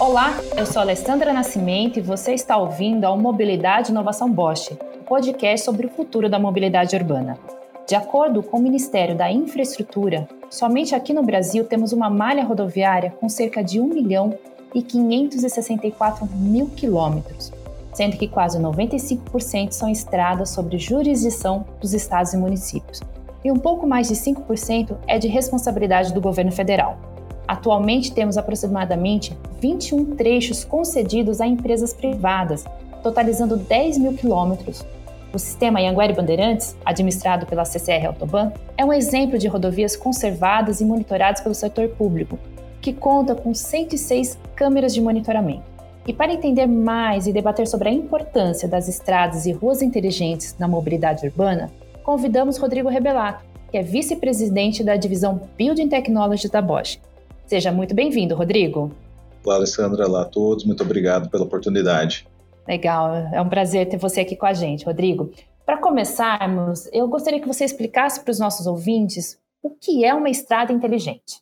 [0.00, 4.70] Olá, eu sou Alessandra Nascimento e você está ouvindo ao Mobilidade Inovação Bosch,
[5.04, 7.36] podcast sobre o futuro da mobilidade urbana.
[7.84, 13.10] De acordo com o Ministério da Infraestrutura, somente aqui no Brasil temos uma malha rodoviária
[13.10, 14.38] com cerca de 1 milhão
[14.72, 17.52] e 564 mil quilômetros,
[17.92, 23.00] sendo que quase 95% são estradas sobre jurisdição dos estados e municípios,
[23.44, 27.17] e um pouco mais de 5% é de responsabilidade do governo federal.
[27.48, 32.66] Atualmente temos aproximadamente 21 trechos concedidos a empresas privadas,
[33.02, 34.84] totalizando 10 mil quilômetros.
[35.32, 40.84] O sistema Anhanguera Bandeirantes, administrado pela CCR Autoban, é um exemplo de rodovias conservadas e
[40.84, 42.38] monitoradas pelo setor público,
[42.82, 45.64] que conta com 106 câmeras de monitoramento.
[46.06, 50.68] E para entender mais e debater sobre a importância das estradas e ruas inteligentes na
[50.68, 51.70] mobilidade urbana,
[52.02, 56.98] convidamos Rodrigo Rebelato, que é vice-presidente da divisão Building Technology da Bosch.
[57.48, 58.94] Seja muito bem-vindo, Rodrigo.
[59.42, 60.06] Olá, Alessandra.
[60.06, 60.66] Olá a todos.
[60.66, 62.28] Muito obrigado pela oportunidade.
[62.68, 63.16] Legal.
[63.32, 65.32] É um prazer ter você aqui com a gente, Rodrigo.
[65.64, 70.28] Para começarmos, eu gostaria que você explicasse para os nossos ouvintes o que é uma
[70.28, 71.40] estrada inteligente.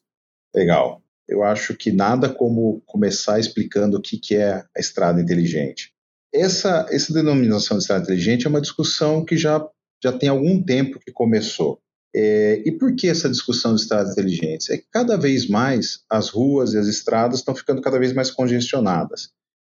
[0.55, 1.03] Legal.
[1.27, 5.93] Eu acho que nada como começar explicando o que, que é a estrada inteligente.
[6.33, 9.61] Essa, essa denominação de estrada inteligente é uma discussão que já
[10.05, 11.81] já tem algum tempo que começou.
[12.19, 14.71] É, e por que essa discussão de estradas inteligentes?
[14.71, 18.31] É que cada vez mais as ruas e as estradas estão ficando cada vez mais
[18.31, 19.29] congestionadas.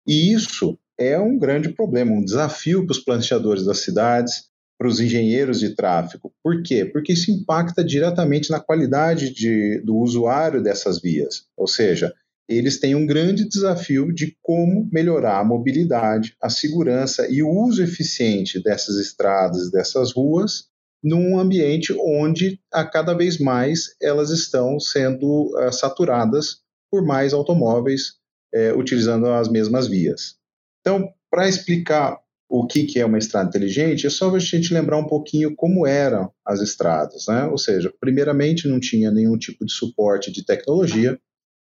[0.07, 4.45] E isso é um grande problema, um desafio para os planejadores das cidades,
[4.79, 6.35] para os engenheiros de tráfego.
[6.43, 6.85] Por quê?
[6.85, 11.47] Porque isso impacta diretamente na qualidade de, do usuário dessas vias.
[11.57, 12.13] Ou seja,
[12.47, 17.83] eles têm um grande desafio de como melhorar a mobilidade, a segurança e o uso
[17.83, 20.69] eficiente dessas estradas, dessas ruas,
[21.05, 28.15] num ambiente onde a cada vez mais elas estão sendo uh, saturadas por mais automóveis
[28.55, 30.37] uh, utilizando as mesmas vias.
[30.81, 34.97] Então, para explicar o que, que é uma estrada inteligente, é só a gente lembrar
[34.97, 37.27] um pouquinho como eram as estradas.
[37.29, 37.45] Né?
[37.47, 41.19] Ou seja, primeiramente não tinha nenhum tipo de suporte de tecnologia,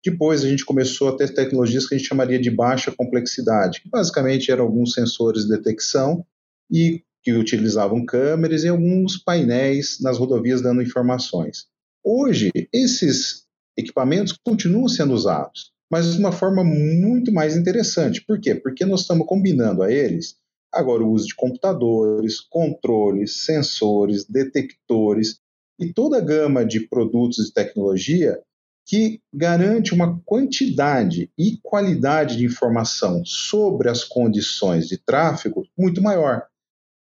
[0.05, 3.89] depois a gente começou a ter tecnologias que a gente chamaria de baixa complexidade, que
[3.89, 6.25] basicamente eram alguns sensores de detecção
[6.71, 11.67] e que utilizavam câmeras e alguns painéis nas rodovias dando informações.
[12.05, 13.43] Hoje, esses
[13.77, 18.25] equipamentos continuam sendo usados, mas de uma forma muito mais interessante.
[18.25, 18.55] Por quê?
[18.55, 20.37] Porque nós estamos combinando a eles
[20.73, 25.41] agora o uso de computadores, controles, sensores, detectores
[25.81, 28.41] e toda a gama de produtos e tecnologia
[28.87, 36.47] que garante uma quantidade e qualidade de informação sobre as condições de tráfego muito maior.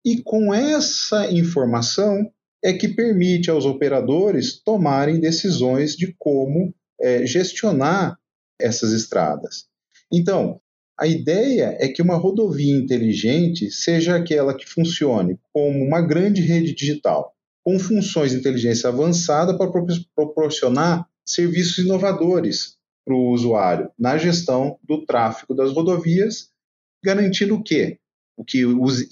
[0.05, 2.31] E com essa informação
[2.63, 8.19] é que permite aos operadores tomarem decisões de como é, gestionar
[8.61, 9.67] essas estradas.
[10.12, 10.61] Então,
[10.99, 16.75] a ideia é que uma rodovia inteligente seja aquela que funcione como uma grande rede
[16.75, 19.71] digital, com funções de inteligência avançada para
[20.15, 26.51] proporcionar serviços inovadores para o usuário na gestão do tráfego das rodovias,
[27.03, 27.99] garantindo o quê?
[28.37, 28.65] O que,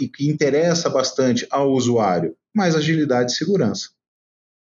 [0.09, 3.91] que interessa bastante ao usuário, mais agilidade e segurança.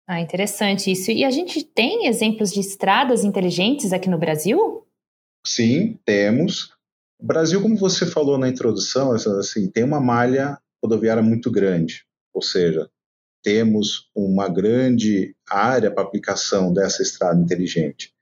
[0.08, 1.10] Ah, interessante isso.
[1.10, 4.86] E a gente tem exemplos de estradas inteligentes aqui no Brasil?
[5.44, 6.72] Sim, temos.
[7.18, 12.42] O Brasil, como você falou na introdução, assim, tem uma malha rodoviária muito grande, ou
[12.42, 12.88] seja,
[13.42, 18.12] temos uma grande área para aplicação dessa estrada inteligente.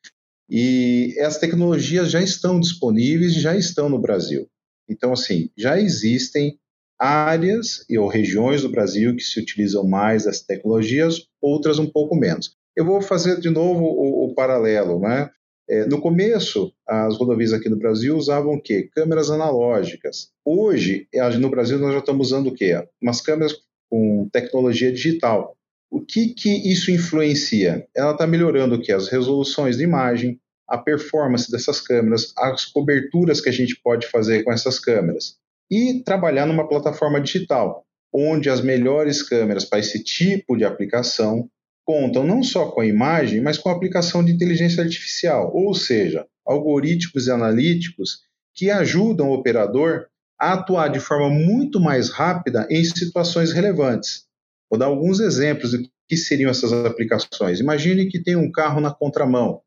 [0.48, 4.48] E as tecnologias já estão disponíveis, já estão no Brasil.
[4.88, 6.58] Então, assim, já existem
[6.98, 12.56] áreas ou regiões do Brasil que se utilizam mais dessas tecnologias, outras um pouco menos.
[12.76, 15.30] Eu vou fazer de novo o, o paralelo, né?
[15.68, 18.88] É, no começo, as rodovias aqui no Brasil usavam o quê?
[18.94, 20.30] Câmeras analógicas.
[20.44, 21.08] Hoje,
[21.40, 22.86] no Brasil, nós já estamos usando o quê?
[23.00, 23.54] Umas câmeras
[23.88, 25.56] com tecnologia digital.
[25.90, 27.86] O que, que isso influencia?
[27.96, 28.92] Ela está melhorando o que?
[28.92, 30.38] As resoluções de imagem,
[30.68, 35.36] a performance dessas câmeras, as coberturas que a gente pode fazer com essas câmeras.
[35.70, 41.48] E trabalhar numa plataforma digital, onde as melhores câmeras para esse tipo de aplicação
[41.84, 46.26] contam não só com a imagem, mas com a aplicação de inteligência artificial, ou seja,
[46.46, 48.20] algoritmos e analíticos
[48.54, 50.06] que ajudam o operador
[50.38, 54.24] a atuar de forma muito mais rápida em situações relevantes.
[54.70, 57.60] Vou dar alguns exemplos de que seriam essas aplicações.
[57.60, 59.60] Imagine que tem um carro na contramão.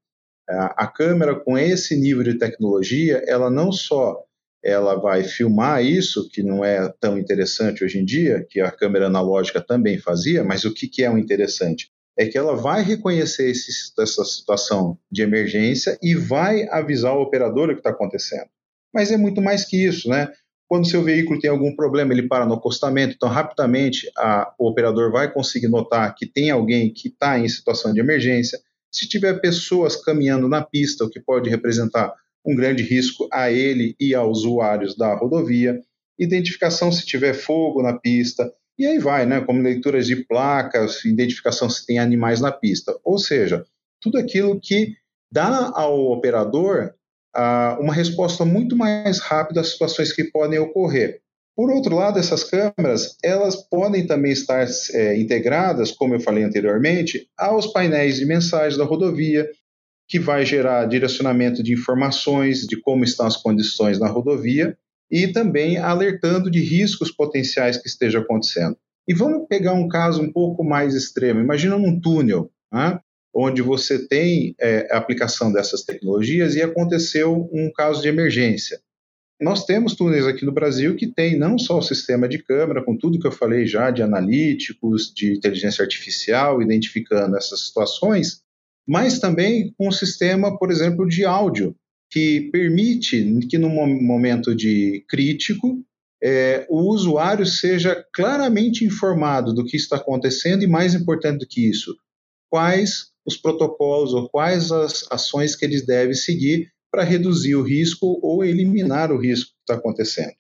[0.50, 4.24] A câmera com esse nível de tecnologia, ela não só
[4.64, 9.08] ela vai filmar isso, que não é tão interessante hoje em dia, que a câmera
[9.08, 11.90] analógica também fazia, mas o que, que é um interessante?
[12.18, 17.70] é que ela vai reconhecer esse, essa situação de emergência e vai avisar o operador
[17.70, 18.50] o que está acontecendo.
[18.94, 20.32] Mas é muito mais que isso, né?
[20.68, 25.12] Quando seu veículo tem algum problema, ele para no acostamento, então rapidamente a, o operador
[25.12, 28.60] vai conseguir notar que tem alguém que está em situação de emergência.
[28.92, 32.14] Se tiver pessoas caminhando na pista, o que pode representar
[32.46, 35.82] um grande risco a ele e aos usuários da rodovia,
[36.18, 39.42] identificação se tiver fogo na pista, e aí vai, né?
[39.42, 42.96] Como leituras de placas, identificação se tem animais na pista.
[43.04, 43.66] Ou seja,
[44.00, 44.96] tudo aquilo que
[45.32, 46.94] dá ao operador
[47.36, 51.22] uh, uma resposta muito mais rápida às situações que podem ocorrer.
[51.58, 57.28] Por outro lado, essas câmeras, elas podem também estar é, integradas, como eu falei anteriormente,
[57.36, 59.50] aos painéis de mensagens da rodovia,
[60.08, 64.78] que vai gerar direcionamento de informações de como estão as condições na rodovia
[65.10, 68.78] e também alertando de riscos potenciais que estejam acontecendo.
[69.08, 71.40] E vamos pegar um caso um pouco mais extremo.
[71.40, 73.00] Imagina um túnel, né,
[73.34, 78.80] onde você tem é, a aplicação dessas tecnologias e aconteceu um caso de emergência.
[79.40, 82.98] Nós temos túneis aqui no Brasil que tem não só o sistema de câmera, com
[82.98, 88.42] tudo que eu falei já de analíticos, de inteligência artificial, identificando essas situações,
[88.88, 91.76] mas também com um sistema, por exemplo, de áudio,
[92.10, 95.84] que permite que no momento de crítico
[96.24, 101.70] é, o usuário seja claramente informado do que está acontecendo e mais importante do que
[101.70, 101.96] isso,
[102.50, 108.20] quais os protocolos ou quais as ações que eles devem seguir para reduzir o risco
[108.22, 110.34] ou eliminar o risco que está acontecendo.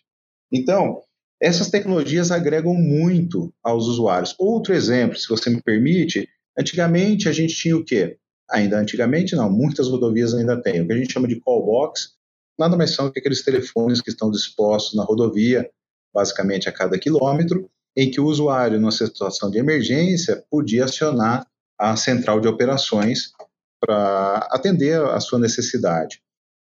[0.51, 1.01] Então,
[1.41, 4.35] essas tecnologias agregam muito aos usuários.
[4.39, 6.27] Outro exemplo, se você me permite,
[6.57, 8.17] antigamente a gente tinha o quê?
[8.49, 12.11] Ainda antigamente não, muitas rodovias ainda têm, o que a gente chama de call box,
[12.57, 15.69] nada mais são que aqueles telefones que estão dispostos na rodovia,
[16.13, 21.45] basicamente a cada quilômetro, em que o usuário, numa situação de emergência, podia acionar
[21.77, 23.31] a central de operações
[23.79, 26.21] para atender a sua necessidade.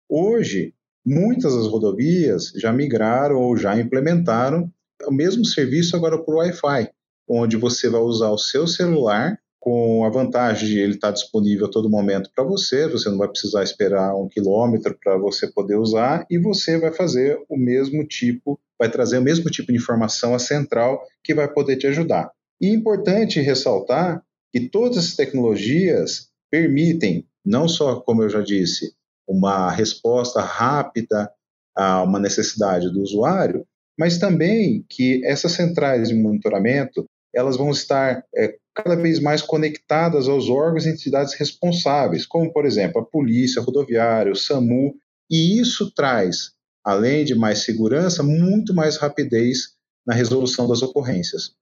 [0.09, 0.73] Hoje,
[1.05, 4.73] muitas das rodovias já migraram ou já implementaram
[5.07, 6.91] o mesmo serviço agora por Wi-Fi,
[7.29, 11.71] onde você vai usar o seu celular com a vantagem de ele estar disponível a
[11.71, 16.25] todo momento para você, você não vai precisar esperar um quilômetro para você poder usar
[16.31, 20.39] e você vai fazer o mesmo tipo, vai trazer o mesmo tipo de informação à
[20.39, 22.31] central que vai poder te ajudar.
[22.61, 28.95] E é importante ressaltar que todas as tecnologias permitem, não só, como eu já disse,
[29.27, 31.31] uma resposta rápida
[31.77, 33.67] a uma necessidade do usuário,
[33.99, 40.29] mas também que essas centrais de monitoramento elas vão estar é, cada vez mais conectadas
[40.29, 44.95] aos órgãos e entidades responsáveis, como, por exemplo, a polícia, a rodoviária, o SAMU,
[45.31, 46.53] e isso traz,
[46.85, 49.75] além de mais segurança, muito mais rapidez
[50.07, 51.55] na resolução das ocorrências.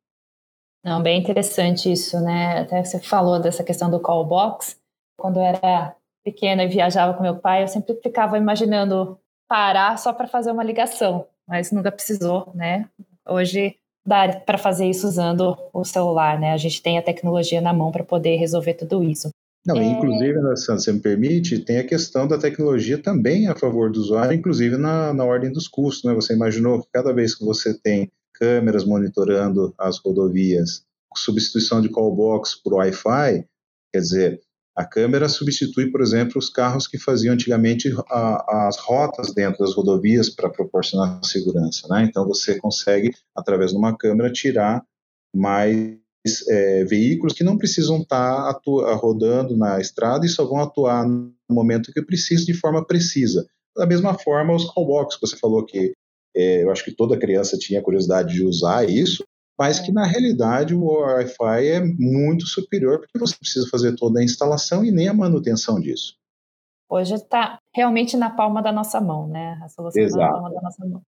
[0.84, 2.58] Não, bem interessante isso, né?
[2.58, 4.76] Até você falou dessa questão do call box.
[5.18, 9.18] Quando eu era pequena e viajava com meu pai, eu sempre ficava imaginando
[9.48, 12.88] parar só para fazer uma ligação, mas nunca precisou, né?
[13.28, 13.76] Hoje
[14.06, 16.52] dá para fazer isso usando o celular, né?
[16.52, 19.28] A gente tem a tecnologia na mão para poder resolver tudo isso.
[19.66, 19.84] Não, é...
[19.84, 23.98] inclusive, né, se você me permite, tem a questão da tecnologia também a favor do
[23.98, 26.14] usuário, inclusive na, na ordem dos custos, né?
[26.14, 30.84] Você imaginou que cada vez que você tem câmeras monitorando as rodovias,
[31.16, 33.46] substituição de call box por Wi-Fi,
[33.92, 34.40] quer dizer,
[34.76, 39.74] a câmera substitui, por exemplo, os carros que faziam antigamente a, as rotas dentro das
[39.74, 41.86] rodovias para proporcionar segurança.
[41.88, 42.04] Né?
[42.04, 44.84] Então, você consegue, através de uma câmera, tirar
[45.34, 45.96] mais
[46.48, 51.32] é, veículos que não precisam estar tá rodando na estrada e só vão atuar no
[51.48, 53.46] momento que precisa, de forma precisa.
[53.76, 55.92] Da mesma forma, os callbox, você falou que
[56.36, 59.24] é, eu acho que toda criança tinha curiosidade de usar isso,
[59.58, 64.24] mas que na realidade o Wi-Fi é muito superior porque você precisa fazer toda a
[64.24, 66.16] instalação e nem a manutenção disso.
[66.88, 69.58] Hoje está realmente na palma da nossa mão, né?
[69.62, 71.02] A solução está na palma da nossa mão.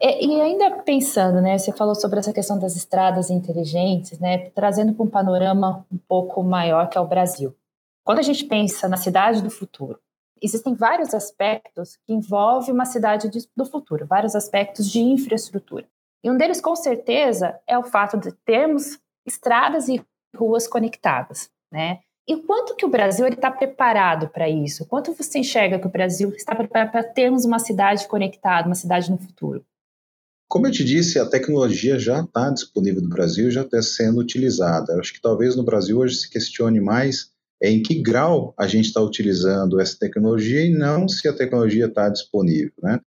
[0.00, 1.58] E, e, ainda pensando, né?
[1.58, 4.50] Você falou sobre essa questão das estradas inteligentes, né?
[4.50, 7.54] Trazendo para um panorama um pouco maior que é o Brasil.
[8.02, 10.00] Quando a gente pensa na cidade do futuro,
[10.42, 15.86] existem vários aspectos que envolvem uma cidade de, do futuro, vários aspectos de infraestrutura.
[16.22, 20.04] E um deles, com certeza, é o fato de termos estradas e
[20.36, 22.00] ruas conectadas, né?
[22.28, 24.86] E quanto que o Brasil está preparado para isso?
[24.86, 29.10] Quanto você enxerga que o Brasil está preparado para termos uma cidade conectada, uma cidade
[29.10, 29.64] no futuro?
[30.48, 34.98] Como eu te disse, a tecnologia já está disponível no Brasil, já está sendo utilizada.
[35.00, 39.00] Acho que talvez no Brasil hoje se questione mais em que grau a gente está
[39.00, 42.72] utilizando essa tecnologia e não se a tecnologia está disponível.
[42.82, 43.00] Né?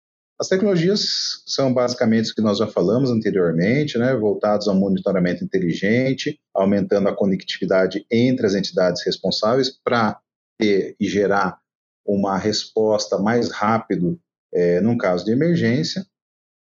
[0.41, 6.39] As tecnologias são basicamente o que nós já falamos anteriormente, né, voltados ao monitoramento inteligente,
[6.51, 10.19] aumentando a conectividade entre as entidades responsáveis para
[10.57, 11.59] ter e gerar
[12.03, 14.19] uma resposta mais rápido
[14.51, 16.03] é, num caso de emergência.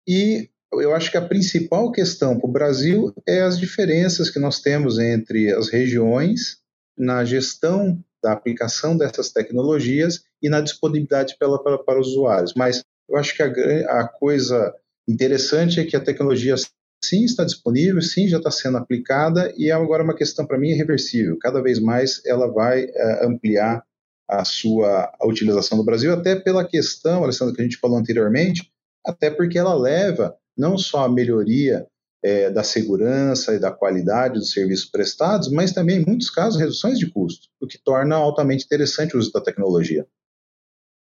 [0.07, 4.61] E eu acho que a principal questão para o Brasil é as diferenças que nós
[4.61, 6.61] temos entre as regiões
[6.97, 12.53] na gestão da aplicação dessas tecnologias e na disponibilidade para, para, os usuários.
[12.55, 13.47] Mas eu acho que a,
[14.01, 14.73] a coisa
[15.07, 16.55] interessante é que a tecnologia
[17.03, 20.69] sim está disponível, sim já está sendo aplicada e é agora uma questão para mim
[20.69, 21.37] irreversível.
[21.39, 23.83] Cada vez mais ela vai é, ampliar
[24.27, 28.71] a sua a utilização no Brasil, até pela questão, Alessandro, que a gente falou anteriormente,
[29.05, 31.85] até porque ela leva não só a melhoria
[32.23, 36.97] é, da segurança e da qualidade dos serviços prestados, mas também, em muitos casos, reduções
[36.97, 40.07] de custo, o que torna altamente interessante o uso da tecnologia.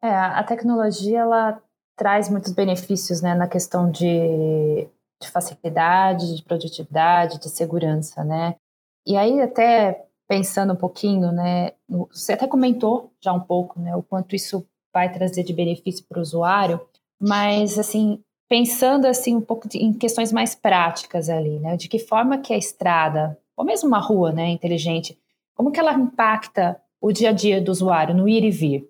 [0.01, 1.61] É, a tecnologia ela
[1.99, 4.87] traz muitos benefícios né, na questão de,
[5.21, 8.55] de facilidade, de produtividade, de segurança, né?
[9.05, 14.03] E aí até pensando um pouquinho, né, você até comentou já um pouco, né, o
[14.03, 16.79] quanto isso vai trazer de benefício para o usuário,
[17.19, 21.99] mas assim pensando assim um pouco de, em questões mais práticas ali, né, de que
[21.99, 25.19] forma que a estrada, ou mesmo uma rua, né, inteligente,
[25.53, 28.89] como que ela impacta o dia a dia do usuário no ir e vir?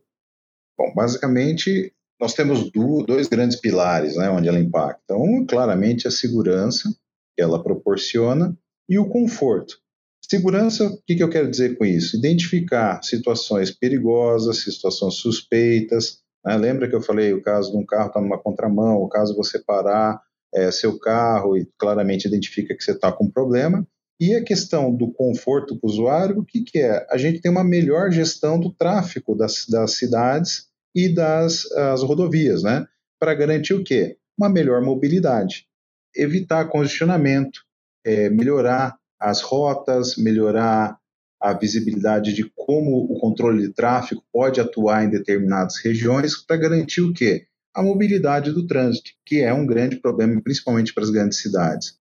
[0.78, 5.16] Bom, basicamente nós temos dois grandes pilares, né, onde ela impacta.
[5.16, 6.90] Um, claramente, a segurança
[7.36, 8.58] que ela proporciona
[8.90, 9.78] e o conforto.
[10.30, 12.18] Segurança, o que, que eu quero dizer com isso?
[12.18, 16.20] Identificar situações perigosas, situações suspeitas.
[16.46, 16.58] Né?
[16.58, 19.36] Lembra que eu falei o caso de um carro estar tá numa contramão, o caso
[19.36, 20.22] você parar
[20.54, 23.88] é, seu carro e claramente identifica que você está com um problema.
[24.20, 27.08] E a questão do conforto para o usuário, o que, que é?
[27.10, 32.64] A gente tem uma melhor gestão do tráfego das, das cidades e das as rodovias,
[32.64, 32.86] né?
[33.20, 34.18] Para garantir o quê?
[34.38, 35.66] Uma melhor mobilidade,
[36.16, 37.62] evitar congestionamento,
[38.06, 40.98] é, melhorar as rotas, melhorar
[41.42, 47.02] a visibilidade de como o controle de tráfego pode atuar em determinadas regiões para garantir
[47.02, 47.46] o quê?
[47.74, 51.98] A mobilidade do trânsito, que é um grande problema, principalmente para as grandes cidades.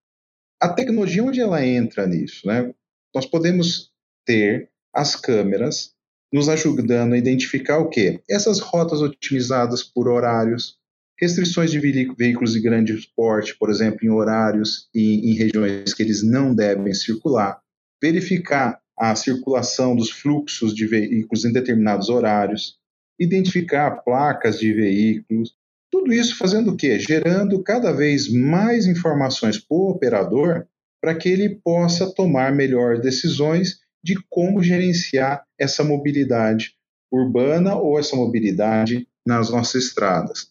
[0.60, 2.46] A tecnologia, onde ela entra nisso?
[2.46, 2.74] Né?
[3.14, 3.92] Nós podemos
[4.24, 5.94] ter as câmeras
[6.32, 8.20] nos ajudando a identificar o quê?
[8.28, 10.76] Essas rotas otimizadas por horários,
[11.18, 16.22] restrições de veículos de grande porte, por exemplo, em horários e em regiões que eles
[16.22, 17.60] não devem circular,
[18.02, 22.76] verificar a circulação dos fluxos de veículos em determinados horários,
[23.18, 25.56] identificar placas de veículos,
[25.90, 26.98] tudo isso fazendo o quê?
[26.98, 30.66] Gerando cada vez mais informações para o operador
[31.00, 36.74] para que ele possa tomar melhores decisões de como gerenciar essa mobilidade
[37.10, 40.48] urbana ou essa mobilidade nas nossas estradas.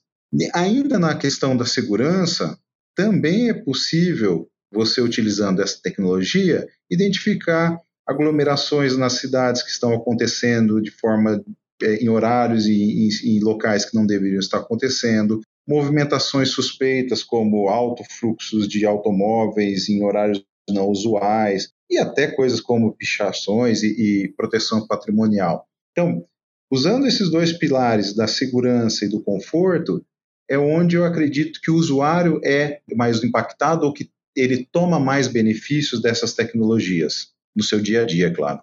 [0.53, 2.57] Ainda na questão da segurança,
[2.95, 10.91] também é possível você utilizando essa tecnologia identificar aglomerações nas cidades que estão acontecendo de
[10.91, 11.43] forma
[11.81, 18.03] é, em horários e em, locais que não deveriam estar acontecendo, movimentações suspeitas como alto
[18.09, 23.87] fluxos de automóveis em horários não usuais e até coisas como pichações e,
[24.25, 25.67] e proteção patrimonial.
[25.91, 26.25] Então,
[26.71, 30.05] usando esses dois pilares da segurança e do conforto,
[30.49, 35.27] é onde eu acredito que o usuário é mais impactado ou que ele toma mais
[35.27, 38.61] benefícios dessas tecnologias no seu dia a dia, claro.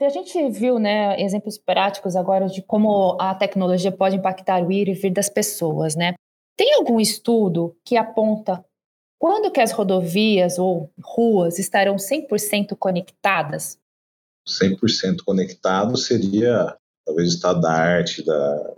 [0.00, 4.88] A gente viu né, exemplos práticos agora de como a tecnologia pode impactar o ir
[4.88, 5.94] e vir das pessoas.
[5.94, 6.14] Né?
[6.56, 8.64] Tem algum estudo que aponta
[9.20, 13.78] quando que as rodovias ou ruas estarão 100% conectadas?
[14.48, 16.74] 100% conectado seria
[17.04, 18.74] talvez o estado da arte, da,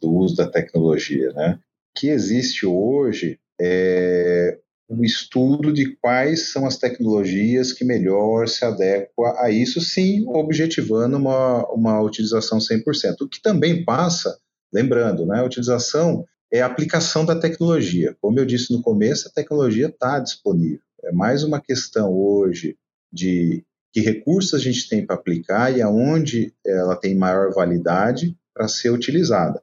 [0.00, 1.58] do uso da tecnologia, né?
[1.94, 4.58] O que existe hoje é
[4.88, 11.18] um estudo de quais são as tecnologias que melhor se adequam a isso, sim, objetivando
[11.18, 13.20] uma, uma utilização 100%.
[13.20, 14.38] O que também passa,
[14.72, 18.16] lembrando, né, a utilização é a aplicação da tecnologia.
[18.20, 20.80] Como eu disse no começo, a tecnologia está disponível.
[21.02, 22.76] É mais uma questão hoje
[23.12, 28.68] de que recursos a gente tem para aplicar e aonde ela tem maior validade para
[28.68, 29.62] ser utilizada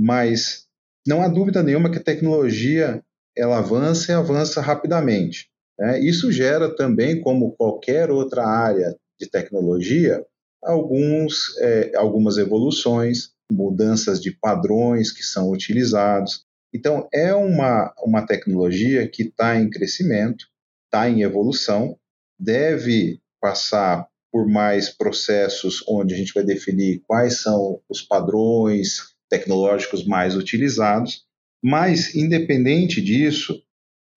[0.00, 0.66] mas
[1.06, 3.02] não há dúvida nenhuma que a tecnologia
[3.36, 5.48] ela avança e avança rapidamente.
[5.78, 6.00] Né?
[6.00, 10.24] Isso gera também, como qualquer outra área de tecnologia,
[10.62, 16.44] alguns, é, algumas evoluções, mudanças de padrões que são utilizados.
[16.72, 20.46] Então, é uma, uma tecnologia que está em crescimento,
[20.86, 21.96] está em evolução,
[22.38, 30.04] deve passar por mais processos onde a gente vai definir quais são os padrões, tecnológicos
[30.04, 31.24] mais utilizados,
[31.62, 33.62] Mas, independente disso,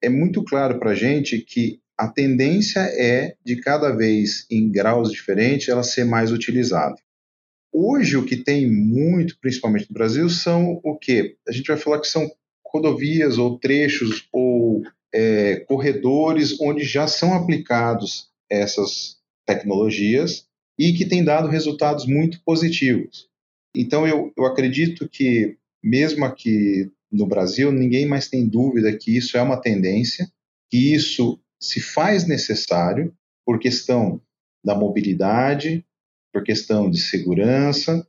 [0.02, 5.12] é muito claro para a gente que a tendência é de cada vez em graus
[5.12, 6.96] diferentes ela ser mais utilizada.
[7.74, 11.36] Hoje o que tem muito, principalmente no Brasil, são o que?
[11.48, 12.32] A gente vai falar que são
[12.66, 20.46] rodovias ou trechos ou é, corredores onde já são aplicados essas tecnologias
[20.78, 23.28] e que têm dado resultados muito positivos.
[23.76, 29.38] Então eu, eu acredito que mesmo aqui no Brasil, ninguém mais tem dúvida que isso
[29.38, 30.28] é uma tendência,
[30.70, 33.14] que isso se faz necessário
[33.46, 34.22] por questão
[34.64, 35.86] da mobilidade,
[36.34, 38.06] por questão de segurança,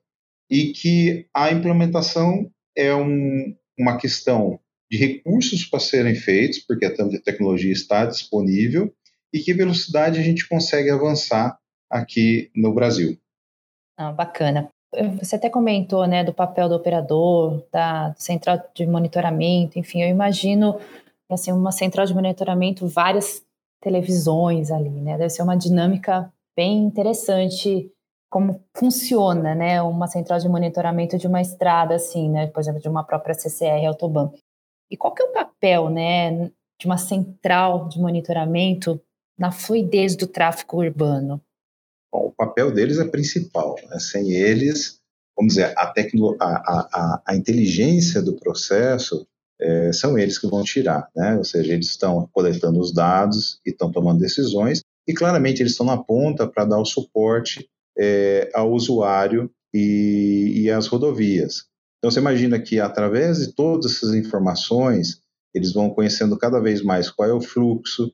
[0.51, 4.59] e que a implementação é um, uma questão
[4.91, 8.93] de recursos para serem feitos, porque a tecnologia está disponível,
[9.33, 11.59] e que velocidade a gente consegue avançar
[11.91, 13.19] aqui no Brasil.
[13.97, 14.69] Ah, bacana.
[15.19, 20.79] Você até comentou, né, do papel do operador, da central de monitoramento, enfim, eu imagino,
[21.29, 23.43] assim, uma central de monitoramento, várias
[23.83, 27.91] televisões ali, né, deve ser uma dinâmica bem interessante
[28.35, 32.89] como funciona, né, uma central de monitoramento de uma estrada, assim, né, por exemplo, de
[32.89, 34.29] uma própria CCR Autobahn.
[34.91, 36.51] E qual que é o papel, né,
[36.81, 39.01] de uma central de monitoramento
[39.39, 41.41] na fluidez do tráfego urbano?
[42.13, 43.77] Bom, o papel deles é principal.
[43.89, 44.01] Né?
[44.01, 44.99] Sem eles,
[45.37, 49.25] vamos dizer, a, tecno, a, a, a inteligência do processo
[49.61, 51.37] é, são eles que vão tirar, né?
[51.37, 55.87] Ou seja, eles estão coletando os dados e estão tomando decisões e claramente eles estão
[55.87, 61.65] na ponta para dar o suporte é, ao usuário e, e às rodovias.
[61.99, 65.23] Então você imagina que através de todas essas informações
[65.55, 68.13] eles vão conhecendo cada vez mais qual é o fluxo,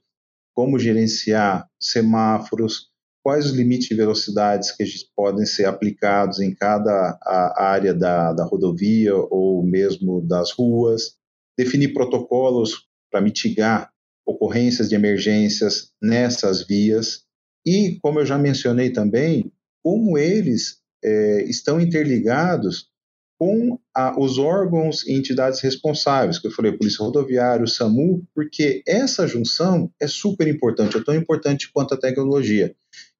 [0.54, 2.90] como gerenciar semáforos,
[3.22, 4.84] quais os limites de velocidades que
[5.16, 7.18] podem ser aplicados em cada
[7.56, 11.14] área da, da rodovia ou mesmo das ruas,
[11.58, 13.90] definir protocolos para mitigar
[14.26, 17.24] ocorrências de emergências nessas vias
[17.66, 22.90] e, como eu já mencionei também, como eles é, estão interligados
[23.38, 28.82] com a, os órgãos e entidades responsáveis, que eu falei, Polícia Rodoviária, o SAMU, porque
[28.86, 32.74] essa junção é super importante, é tão importante quanto a tecnologia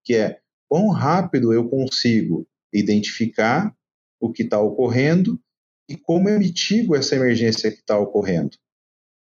[0.04, 3.74] que é quão rápido eu consigo identificar
[4.20, 5.40] o que está ocorrendo
[5.88, 8.56] e como eu mitigo essa emergência que está ocorrendo.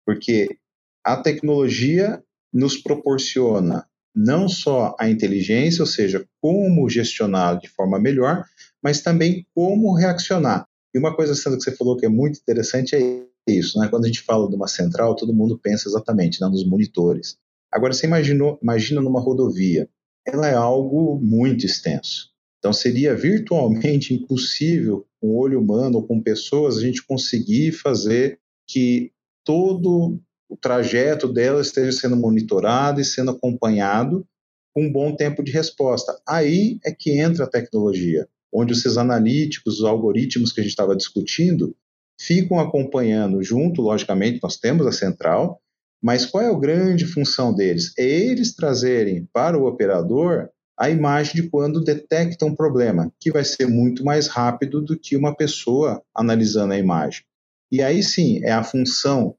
[0.05, 0.57] Porque
[1.03, 2.23] a tecnologia
[2.53, 8.43] nos proporciona não só a inteligência, ou seja, como gestionar de forma melhor,
[8.81, 10.65] mas também como reaccionar.
[10.93, 13.87] E uma coisa, Sandra, que você falou que é muito interessante é isso, né?
[13.87, 17.37] Quando a gente fala de uma central, todo mundo pensa exatamente né, nos monitores.
[17.71, 19.87] Agora, você imaginou, imagina numa rodovia
[20.25, 22.29] ela é algo muito extenso.
[22.59, 28.39] Então, seria virtualmente impossível, com o olho humano ou com pessoas, a gente conseguir fazer
[28.67, 29.11] que
[29.43, 30.19] todo
[30.49, 34.25] o trajeto dela esteja sendo monitorado e sendo acompanhado
[34.73, 36.19] com um bom tempo de resposta.
[36.27, 40.95] Aí é que entra a tecnologia, onde esses analíticos, os algoritmos que a gente estava
[40.95, 41.75] discutindo,
[42.19, 45.61] ficam acompanhando junto, logicamente, nós temos a central,
[46.01, 47.93] mas qual é a grande função deles?
[47.97, 53.43] É eles trazerem para o operador a imagem de quando detecta um problema, que vai
[53.43, 57.23] ser muito mais rápido do que uma pessoa analisando a imagem.
[57.69, 59.35] E aí sim, é a função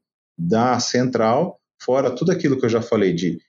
[0.47, 3.39] da central, fora tudo aquilo que eu já falei de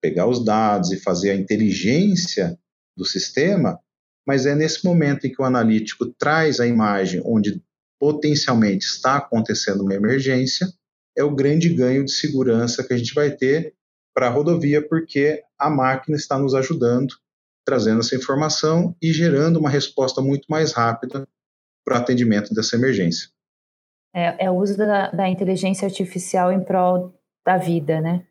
[0.00, 2.58] pegar os dados e fazer a inteligência
[2.96, 3.78] do sistema,
[4.26, 7.62] mas é nesse momento em que o analítico traz a imagem onde
[7.98, 10.68] potencialmente está acontecendo uma emergência
[11.16, 13.74] é o grande ganho de segurança que a gente vai ter
[14.14, 17.14] para a rodovia, porque a máquina está nos ajudando,
[17.64, 21.26] trazendo essa informação e gerando uma resposta muito mais rápida
[21.84, 23.28] para o atendimento dessa emergência.
[24.14, 28.26] É, é o uso da, da, inteligência artificial em prol da vida, né?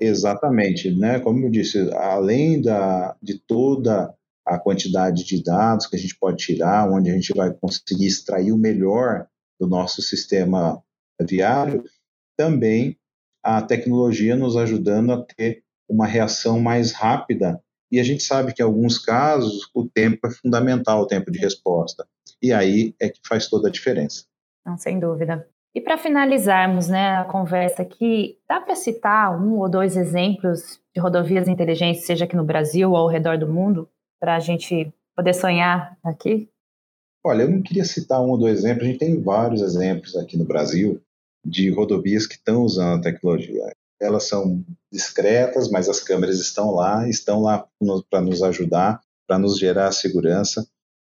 [0.00, 1.20] Exatamente, né?
[1.20, 4.12] Como eu disse, além da, de toda
[4.44, 8.52] a quantidade de dados que a gente pode tirar, onde a gente vai conseguir extrair
[8.52, 9.28] o melhor
[9.60, 10.82] do nosso sistema
[11.20, 11.84] viário,
[12.36, 12.98] também
[13.42, 17.62] a tecnologia nos ajudando a ter uma reação mais rápida.
[17.90, 21.38] E a gente sabe que em alguns casos o tempo é fundamental, o tempo de
[21.38, 22.06] resposta.
[22.40, 24.24] E aí é que faz toda a diferença.
[24.64, 25.46] Não, sem dúvida.
[25.74, 31.00] E para finalizarmos né, a conversa aqui, dá para citar um ou dois exemplos de
[31.00, 33.88] rodovias inteligentes, seja aqui no Brasil ou ao redor do mundo,
[34.20, 36.48] para a gente poder sonhar aqui?
[37.24, 40.36] Olha, eu não queria citar um ou dois exemplos, a gente tem vários exemplos aqui
[40.36, 41.00] no Brasil
[41.44, 43.62] de rodovias que estão usando a tecnologia.
[44.00, 47.66] Elas são discretas, mas as câmeras estão lá, estão lá
[48.10, 50.66] para nos ajudar, para nos gerar segurança.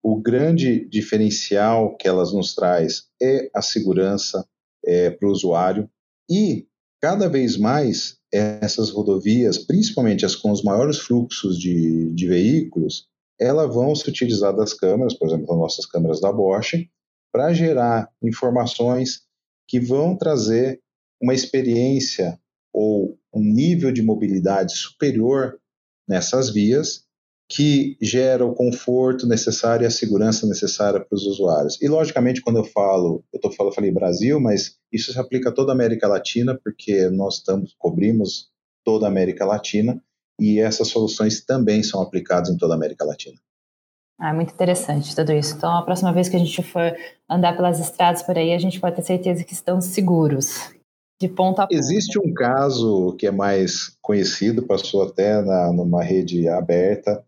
[0.07, 4.47] O grande diferencial que elas nos traz é a segurança,
[4.85, 5.89] é, para o usuário.
[6.29, 6.67] E,
[7.01, 13.07] cada vez mais, essas rodovias, principalmente as com os maiores fluxos de, de veículos,
[13.39, 16.87] elas vão se utilizar das câmeras, por exemplo, as nossas câmeras da Bosch,
[17.33, 19.23] para gerar informações
[19.67, 20.83] que vão trazer
[21.19, 22.39] uma experiência
[22.71, 25.59] ou um nível de mobilidade superior
[26.07, 27.04] nessas vias
[27.47, 31.79] que gera o conforto necessário e a segurança necessária para os usuários.
[31.81, 35.51] E, logicamente, quando eu falo, eu tô falando, falei Brasil, mas isso se aplica a
[35.51, 38.49] toda a América Latina, porque nós estamos, cobrimos
[38.83, 40.01] toda a América Latina
[40.39, 43.37] e essas soluções também são aplicadas em toda a América Latina.
[44.19, 45.55] Ah, muito interessante tudo isso.
[45.55, 46.95] Então, a próxima vez que a gente for
[47.29, 50.73] andar pelas estradas por aí, a gente pode ter certeza que estão seguros,
[51.21, 51.77] de ponta a ponta.
[51.77, 57.23] Existe um caso que é mais conhecido, passou até na, numa rede aberta,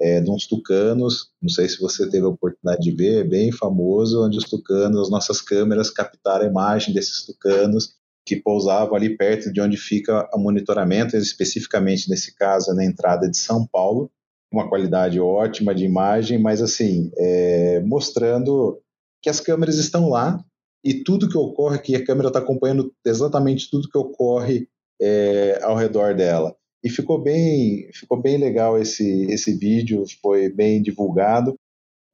[0.00, 3.50] é, de uns tucanos, não sei se você teve a oportunidade de ver, é bem
[3.50, 7.94] famoso, onde os tucanos, as nossas câmeras captaram a imagem desses tucanos
[8.26, 13.38] que pousavam ali perto de onde fica o monitoramento, especificamente nesse caso na entrada de
[13.38, 14.10] São Paulo,
[14.52, 18.80] uma qualidade ótima de imagem, mas assim, é, mostrando
[19.22, 20.44] que as câmeras estão lá
[20.84, 24.68] e tudo que ocorre, que a câmera está acompanhando exatamente tudo que ocorre
[25.00, 26.54] é, ao redor dela.
[26.86, 31.58] E ficou bem, ficou bem legal esse, esse vídeo, foi bem divulgado,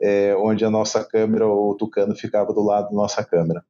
[0.01, 3.63] é, onde a nossa câmera, o Tucano, ficava do lado da nossa câmera.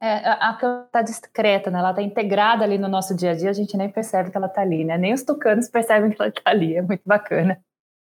[0.00, 1.80] É, a câmera está discreta, né?
[1.80, 4.46] ela está integrada ali no nosso dia a dia, a gente nem percebe que ela
[4.46, 4.96] está ali, né?
[4.96, 7.60] Nem os tucanos percebem que ela está ali, é muito bacana.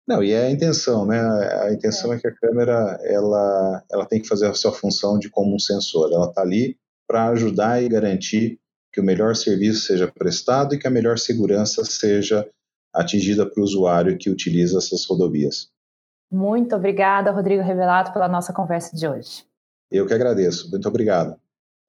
[0.08, 1.20] Não, e é a intenção, né?
[1.20, 5.20] A intenção é, é que a câmera ela, ela tem que fazer a sua função
[5.20, 6.14] de como um sensor.
[6.14, 8.58] Ela está ali para ajudar e garantir
[8.96, 12.50] que o melhor serviço seja prestado e que a melhor segurança seja
[12.94, 15.68] atingida para o usuário que utiliza essas rodovias.
[16.32, 19.44] Muito obrigada, Rodrigo Revelato, pela nossa conversa de hoje.
[19.92, 20.72] Eu que agradeço.
[20.72, 21.38] Muito obrigado.